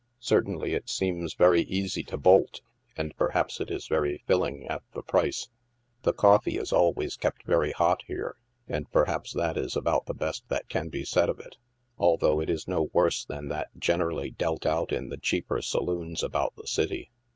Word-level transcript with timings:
Cer 0.19 0.41
tainly 0.41 0.71
it 0.75 0.89
seems 0.89 1.35
very 1.35 1.61
easy 1.61 2.01
to 2.05 2.17
bolt, 2.17 2.61
and 2.97 3.15
perhaps 3.17 3.59
it 3.61 3.69
is 3.69 3.87
very 3.87 4.23
filling 4.25 4.65
at 4.65 4.81
the 4.93 5.03
price. 5.03 5.49
The 6.01 6.11
coffee 6.11 6.57
is 6.57 6.73
always 6.73 7.15
kept 7.15 7.43
very 7.45 7.71
hot, 7.71 8.01
here, 8.07 8.35
and 8.67 8.89
perhaps 8.91 9.31
that 9.33 9.57
is 9.57 9.75
about 9.75 10.07
the 10.07 10.15
best 10.15 10.49
that 10.49 10.69
can 10.69 10.89
be 10.89 11.05
said 11.05 11.29
of 11.29 11.39
it, 11.39 11.57
although 11.99 12.39
it 12.39 12.49
is 12.49 12.67
no 12.67 12.89
worse 12.93 13.23
than 13.23 13.49
that 13.49 13.69
generally 13.77 14.31
dealt 14.31 14.65
out 14.65 14.91
in 14.91 15.09
the 15.09 15.17
cheaper 15.19 15.61
saloons 15.61 16.23
about 16.23 16.55
the 16.55 16.65
city. 16.65 17.11